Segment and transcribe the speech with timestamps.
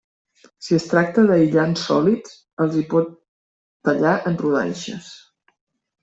[0.67, 2.31] Si es tracta d'aïllants sòlids,
[2.65, 3.11] els hi pot
[3.89, 5.11] tallar en rodanxes.